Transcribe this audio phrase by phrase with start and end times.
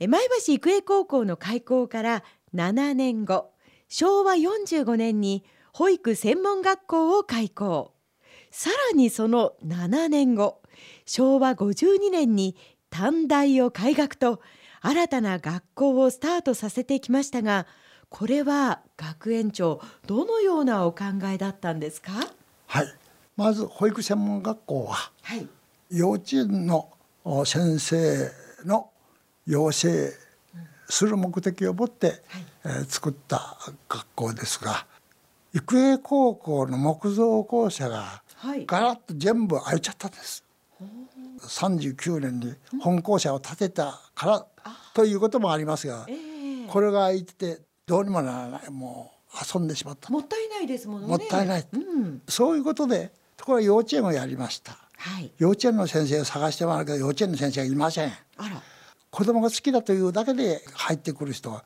[0.00, 2.22] 前橋育英高校の開校から
[2.54, 3.50] 7年後
[3.88, 7.92] 昭和45年に保育専門学校を開校。
[8.50, 10.62] さらにその7年後
[11.04, 12.56] 昭和52年に
[12.90, 14.40] 短大を開学と
[14.80, 17.66] 新たな学校をスタートさせてきましたが
[18.08, 22.12] これは学園長どのようなお考えだったんですか？
[22.66, 22.86] はい。
[23.36, 25.46] まず保育専門学校は、はい、
[25.90, 26.88] 幼稚園の
[27.44, 28.30] 先生
[28.64, 28.90] の
[29.48, 30.12] 養成
[30.88, 32.18] する目的を持って、はい、
[32.64, 33.56] えー、作った
[33.88, 34.86] 学校ですが
[35.54, 38.22] 育英高校の木造校舎が
[38.66, 40.44] ガラッと全部開いちゃったんです。
[41.40, 44.46] 39年に本校舎を建てたから
[44.92, 48.70] ということもありますが、えー、これが開いててどうにもならない。
[48.70, 50.10] もう遊んでしまった。
[50.10, 51.08] もったいないですもんね。
[51.08, 58.12] もったいない、うん、そういうことでところが幼稚園をやりました、はい、幼稚園の先生を探してもらうけど幼稚園の先生がいません。
[58.36, 58.62] あら
[59.10, 61.64] 子供が好きだというだけで入ってくる人は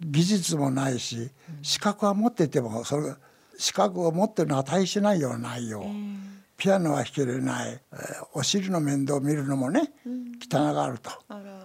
[0.00, 1.30] 技術もないし
[1.62, 3.14] 資格は持っていてもそれ
[3.58, 6.18] 資格を持ってるのは値しないような内容、えー、
[6.58, 11.10] ピアノは弾けれない、えー、お尻の面倒を見るのもね、うん、汚がると。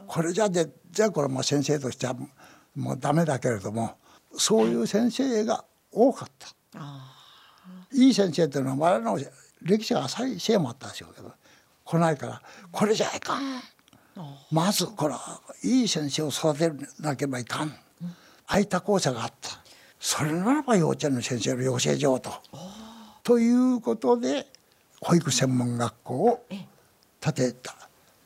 [0.08, 2.16] これじゃでじゃあこれも先生としては
[2.75, 3.95] もうダメだけれども
[4.38, 6.47] そういう先生が多かった。
[7.94, 9.25] いい先生っていうのは我々の
[9.61, 11.31] 歴史が浅いせいもあったでしょうけど
[11.83, 12.41] 来ないから
[12.72, 13.61] これじゃいかん
[14.51, 17.73] まずこれはいい先生を育てなければいかん
[18.47, 19.61] 空いた校舎があった
[19.99, 22.31] それならば幼稚園の先生の養成所と。
[23.23, 24.47] ということで
[24.99, 26.45] 保育専門学校を
[27.19, 27.75] 建てた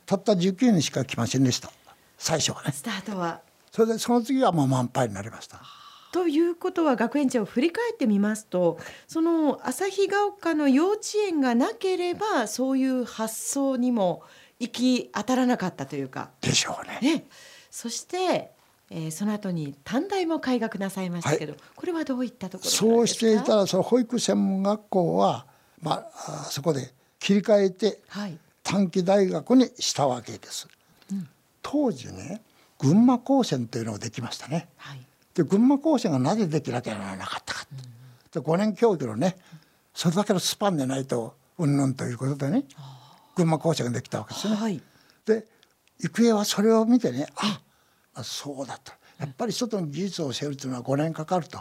[0.06, 1.70] たった19年しか来ませんでした
[2.16, 2.72] 最初はね。
[2.72, 5.60] スタートはそれでその次はもう満杯になりました。
[6.12, 14.22] ということは学園長を振り返ってみますとその旭ヶ丘の幼稚園がなければそういう発想にも
[14.58, 16.30] 行き当たらなかったというか。
[16.40, 17.16] でしょうね。
[17.16, 17.24] ね
[17.70, 18.52] そして、
[18.90, 25.46] えー、その後に短大も開学なさいましたけど、はい、これはどういったところそうしていたらその保育専門学校は、
[25.82, 28.00] まあ、そこで切り替えて
[28.62, 30.68] 短期大学にしたわけです。
[31.10, 31.28] うん、
[31.62, 32.42] 当時ね
[32.78, 34.68] 群馬高専というのができましたね。
[34.76, 35.00] はい、
[35.34, 39.36] で群馬高専がなぜできなきゃならなかったか、うん、で5年教育のね
[39.92, 42.64] それだけのスパンでないとうんぬんということでね。
[43.36, 44.56] 群馬校舎ができたわけですね。
[44.56, 44.80] はい、
[45.26, 45.46] で
[46.02, 47.26] 育英はそれを見てね
[48.14, 51.60] あそうだとやっぱり外の技術を教えるというのは5年かかると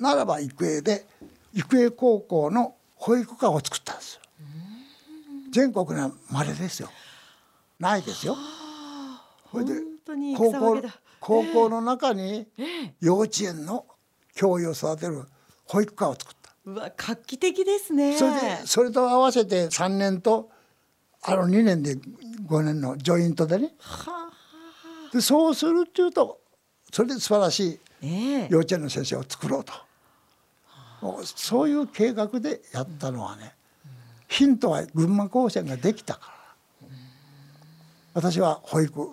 [0.00, 1.06] ならば育英で
[1.52, 4.20] 育英高校の保育科を作ったんですよ。
[5.52, 6.90] 全国には稀ですよ。
[7.78, 8.36] ないですよ。
[9.52, 9.74] それで
[10.36, 10.82] 高校
[11.20, 12.46] 高校の中に
[13.00, 13.86] 幼稚園の
[14.34, 15.24] 教諭を育てる
[15.66, 16.50] 保育科を作った。
[16.66, 18.16] うわ画期的ですね。
[18.16, 20.50] それでそれと合わせて3年と
[21.26, 23.70] あの2年で5年のジョイントでね。
[25.12, 26.40] でそうするっていうと
[26.92, 29.72] それで素晴らしい幼稚園の先生を作ろうと、
[31.24, 33.54] そういう計画でやったのはね、
[34.28, 36.32] ヒントは群馬高専ができたか
[36.82, 36.88] ら、
[38.14, 39.08] 私は保育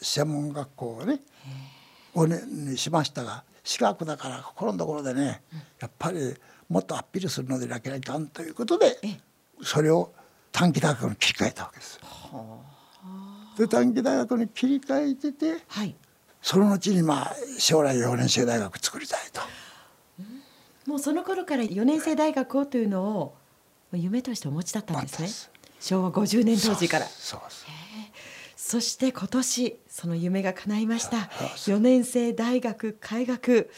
[0.00, 1.20] 専門学校をね
[2.14, 5.42] 5年にしましたが私学だからこのところでね
[5.80, 6.34] やっぱり
[6.68, 8.98] もっとアピールするのでなきゃいかんということで
[9.62, 10.12] それを
[10.54, 12.00] 短期大学に切り替えたわけです。
[13.58, 15.96] で短期大学に切り替えてて、はい、
[16.40, 19.40] その後にまあ将来4年生大学作りたいと。
[20.86, 23.34] もうその頃から4年生大学をというのを
[23.92, 25.28] 夢としてお持ちだったんですね。
[25.80, 27.06] 昭和50年当時から。
[27.06, 27.40] そう
[28.56, 31.16] そして今年その夢が叶いました。
[31.16, 33.70] 4年生大学開学。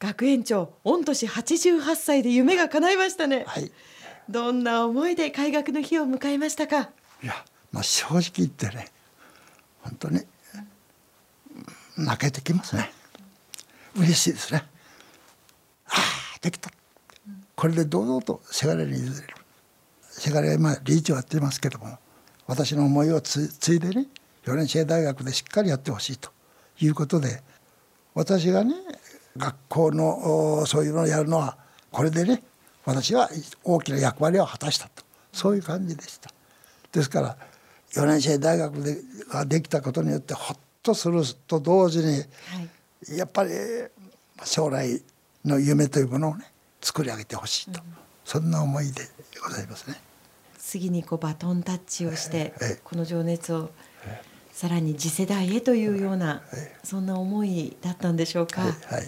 [0.00, 3.72] 学園長御年88歳で夢が叶いましたね、はい、
[4.28, 6.90] どんな思いで開学の日を迎えましたか？
[7.22, 7.34] いや、
[7.72, 8.88] まあ、正直言ってね
[9.82, 10.20] 本当に
[11.96, 12.90] 泣けてきますね。
[13.96, 14.64] 嬉しいですね。
[15.86, 16.70] ああできた。
[17.54, 19.34] これで堂々とせがれに譲れる。
[20.02, 21.98] せがれは今理事長やってますけども
[22.46, 24.06] 私の思いをついでね
[24.44, 26.30] 4年生大学でしっかりやってほしいと
[26.80, 27.42] いうことで
[28.14, 28.74] 私がね
[29.36, 31.58] 学校のそういうのをやるのは
[31.90, 32.42] これでね
[32.84, 33.30] 私は
[33.62, 35.04] 大きな役割を果たしたと。
[35.32, 36.30] そういう感じでした。
[36.92, 37.36] ですから
[37.92, 38.96] 4年生大学で
[39.28, 42.18] ができたことによってほっとすると同時に、は
[43.08, 43.50] い、やっぱり
[44.44, 45.02] 将来
[45.44, 46.44] の夢というものをね
[46.80, 47.94] 作り上げてほしいと、うん、
[48.24, 49.02] そんな思いで
[49.42, 49.96] ございますね。
[50.58, 53.70] 次にこうバトンタッチをして、ええ、この情熱を
[54.50, 58.62] さらに次世代へというような、え、そんな思いだったんでしょうか。
[58.62, 59.04] はい、はい、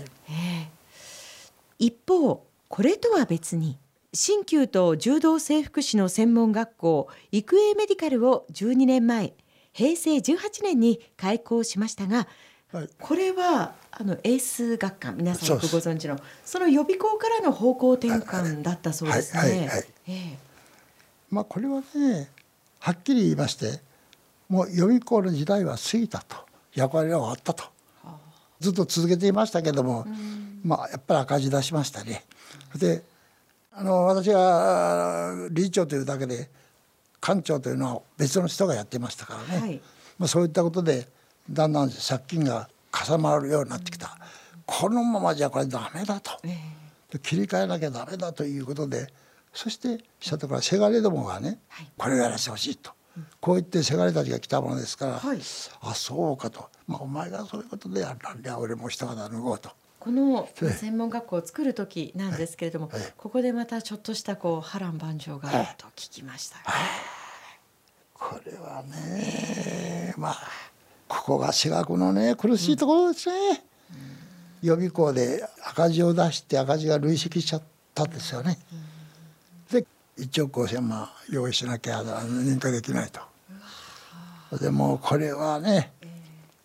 [1.79, 3.79] 一方これとは別に
[4.13, 9.35] 鍼灸と柔道整復師の専門学校育英メディカルを12年前
[9.73, 12.27] 平成18年に開校しましたが、
[12.73, 20.39] はい、これはあのエース学科皆さんよくご存知のその予備校からの方向転換だったそうですね。
[21.31, 22.31] まあこれはね
[22.79, 23.81] はっきり言いまして
[24.49, 26.37] もう予備校の時代は過ぎたと
[26.75, 27.65] 役割は終わったと、
[28.61, 30.06] ずっと続けていましたけども、
[30.64, 32.25] まあやっぱり赤字出しましたね。
[32.76, 33.03] で
[33.73, 36.49] あの私が理事長というだけで
[37.20, 39.81] 館長というのは別の人がやってましたからね、はい、
[40.19, 41.06] まあ、そういったことで
[41.50, 44.17] だんだん借金がかさまるようになってきた、
[44.64, 49.12] このままじゃこれダメだと、えー、切り替えなきゃダメだということで
[49.53, 52.95] そしてしたところせがれどもがね、はい、これをやらせてほしいと、うん、
[53.41, 55.39] こう言ってせがれたちが来たものですから、はい、
[55.81, 59.71] あそうかと、まあ、お前がそういうことでやらんりゃ俺も一肌脱ごうと。
[59.99, 66.59] この専門学校を作る時なんですけれども、ここでまたちょっとしたこう波乱万丈があると聞きました、
[68.15, 70.37] これはねまあ
[71.09, 73.65] ここが私学のね苦しいところですね、
[74.63, 78.77] 予備校で赤字を出して赤字が累積しちゃったんですよね、で
[80.19, 83.21] 1億5,000万用意しなきゃ認可できないと。
[84.59, 85.93] でもこれはね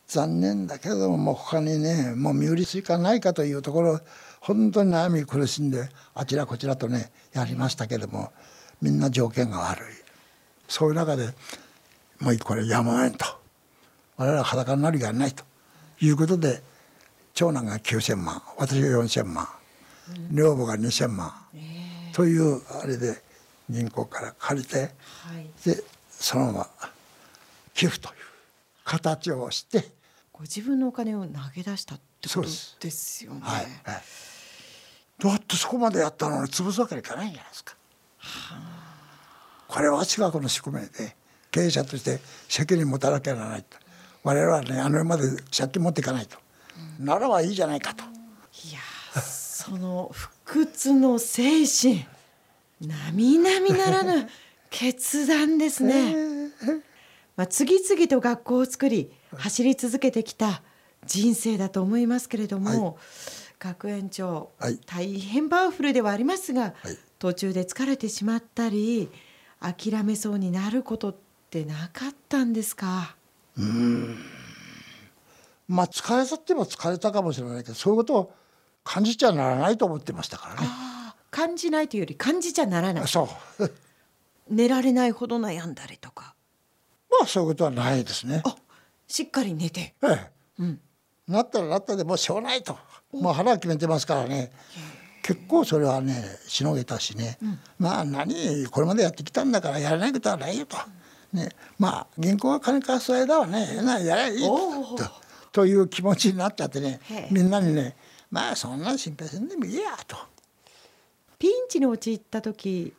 [0.07, 3.99] 残念だけどももう他にねもう身売りすいかないかというところ
[4.39, 8.31] 本当に悩み苦しんであちらこちらとねやりましたけども
[8.81, 9.83] みんな条件が悪い。
[10.67, 11.33] そういう中で
[12.19, 13.25] もうこれやむをえんと。
[14.17, 15.43] 我々は裸になるやないと。
[15.99, 16.61] いうことで
[17.33, 19.47] 長男が9,000万私が4,000万
[20.31, 21.31] 女房が2,000万。
[22.13, 23.21] というあれで
[23.71, 24.91] 銀行から借りて、
[25.65, 26.69] でそのまま
[27.73, 28.15] 寄付という
[28.83, 29.85] 形をして
[30.33, 33.25] ご自分のお金を投げ出したってことです。
[33.25, 33.39] よね。
[33.41, 34.03] はい、はい、
[35.19, 37.75] だってそこまでやったのに潰すわけにいかないんじゃないですか。
[38.17, 41.15] はあ、これは私学の宿命で
[41.49, 43.77] 経営者として責任持たなきゃならないと。
[44.23, 45.23] 我々はねあの世まで
[45.55, 46.37] 借金持っていかないと、
[46.99, 48.03] うん、ならばいいじゃないかと。
[48.03, 48.79] いや
[49.21, 52.05] その不屈の精神
[52.81, 54.27] 並々ならぬ
[54.69, 56.15] 決断ですね。
[57.35, 60.61] まあ、次々と学校を作り走り続けてきた
[61.05, 62.95] 人生だと思いますけれども、はい、
[63.59, 69.09] 学園長、はい、大変パワフルではありますが、はい、途中で疲れてしまったり
[69.59, 71.15] 諦めそうになることっ
[71.49, 73.15] てなかったんですか？
[73.57, 74.17] うん。
[75.67, 78.33] まあ疲れさっても疲れたかもしれないけどそういうことを
[78.83, 80.67] 感じちゃならないと思ってましたからね。
[81.31, 83.07] 感じないというより感じちゃならない。
[83.07, 83.29] そ
[83.59, 83.71] う
[84.53, 86.35] 寝られないほど悩んだりとか。
[87.09, 88.43] まあそういうことはないですね。
[89.07, 89.95] しっかり寝て。
[90.03, 90.31] ええ。
[90.59, 90.81] うん。
[91.27, 92.77] なったらなったでもうしょうがないと。
[93.11, 94.51] もう腹決めてますからね。
[95.21, 100.77] 結構それはねしのげたしね、うん、まあ何これまでやってきたんだからやらないことはないよと、
[101.33, 104.97] ね、まあ銀行が金貸す間はねやればいいと
[105.51, 106.99] という気持ちになっちゃってね
[107.29, 107.95] みんなにね
[108.31, 110.17] まあそんな心配せんでもいいやと。
[111.41, 112.93] ピンチに陥った時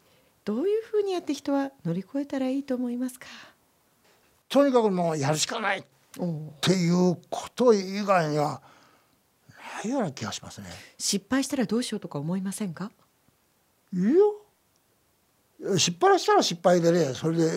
[0.44, 3.28] どういうふうにやって人は乗り越えたらいいと思いますか？
[4.48, 5.78] とにかくもうやるしかない。
[5.78, 5.84] っ
[6.60, 8.60] ていうこと以外には
[9.84, 10.66] ないような気がしますね。
[10.98, 12.90] 失敗したらどうしようとか思いませんか？
[13.94, 15.78] いや。
[15.78, 17.48] 失敗したら失敗でねそれで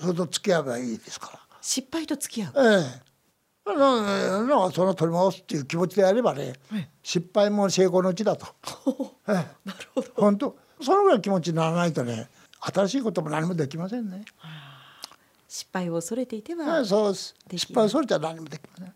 [0.00, 1.40] それと付き合えばいいですから。
[1.60, 2.52] 失敗と付き合う。
[2.56, 3.11] ええ
[4.72, 8.46] その取り戻すっていう気持ちでやればね、ええ、失敗も成功のうちだと、
[9.28, 10.08] ええ、なるほど。
[10.16, 12.28] 本当そのぐらい気持ちにならないとね
[12.60, 14.24] 新しいことも何もできませんね。
[15.48, 17.34] 失敗を恐れていてはそうです。
[17.56, 18.94] 失敗を恐れては何もできません。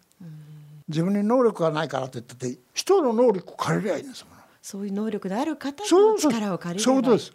[0.89, 4.37] 自分に能力がないからといって人の能力を借りりゃいいんですもん。
[4.63, 7.33] そういう能力のある方の力を借りればそうです。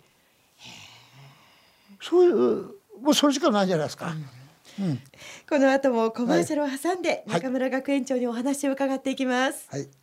[2.02, 2.36] そういう
[3.02, 4.08] もうそれしかないじゃないですか。
[4.08, 4.26] うん、
[5.50, 9.68] この後もコマーシャルを挟んで中村学園長にお話を伺っていきます。
[9.70, 10.02] はい